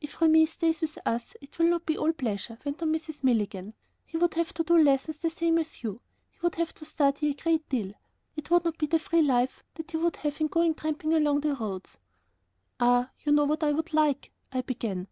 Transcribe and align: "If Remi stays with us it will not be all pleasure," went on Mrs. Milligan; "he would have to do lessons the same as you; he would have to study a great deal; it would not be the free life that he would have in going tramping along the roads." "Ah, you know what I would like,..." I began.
"If 0.00 0.20
Remi 0.20 0.46
stays 0.46 0.80
with 0.80 0.98
us 1.06 1.36
it 1.40 1.56
will 1.56 1.66
not 1.68 1.86
be 1.86 1.96
all 1.96 2.12
pleasure," 2.12 2.58
went 2.64 2.82
on 2.82 2.92
Mrs. 2.92 3.22
Milligan; 3.22 3.74
"he 4.04 4.16
would 4.16 4.34
have 4.34 4.52
to 4.54 4.64
do 4.64 4.76
lessons 4.76 5.18
the 5.18 5.30
same 5.30 5.58
as 5.58 5.84
you; 5.84 6.00
he 6.28 6.40
would 6.42 6.56
have 6.56 6.74
to 6.74 6.84
study 6.84 7.30
a 7.30 7.34
great 7.34 7.68
deal; 7.68 7.92
it 8.34 8.50
would 8.50 8.64
not 8.64 8.78
be 8.78 8.86
the 8.86 8.98
free 8.98 9.22
life 9.22 9.62
that 9.74 9.92
he 9.92 9.96
would 9.96 10.16
have 10.16 10.40
in 10.40 10.48
going 10.48 10.74
tramping 10.74 11.14
along 11.14 11.42
the 11.42 11.54
roads." 11.54 11.98
"Ah, 12.80 13.12
you 13.20 13.30
know 13.30 13.44
what 13.44 13.62
I 13.62 13.70
would 13.70 13.92
like,..." 13.92 14.32
I 14.50 14.62
began. 14.62 15.06